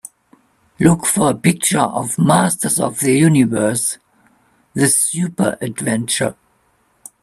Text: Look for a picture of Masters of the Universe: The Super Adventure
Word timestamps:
Look 0.79 1.05
for 1.05 1.29
a 1.29 1.35
picture 1.35 1.77
of 1.79 2.17
Masters 2.17 2.79
of 2.79 3.01
the 3.01 3.13
Universe: 3.15 3.99
The 4.73 4.87
Super 4.89 5.59
Adventure 5.61 6.35